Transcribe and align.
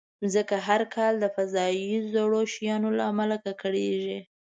مځکه 0.21 0.57
هر 0.67 0.81
کال 0.95 1.13
د 1.19 1.25
فضایي 1.35 1.91
زړو 2.13 2.41
شیانو 2.53 2.89
له 2.97 3.03
امله 3.11 3.37
ککړېږي. 3.45 4.17